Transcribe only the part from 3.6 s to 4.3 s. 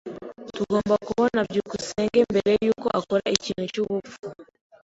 cyubupfu.